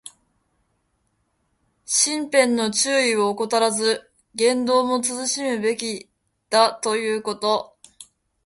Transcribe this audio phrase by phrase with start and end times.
[1.85, 6.09] 身辺の注意を怠らず、言動も慎むべき
[6.49, 7.77] だということ。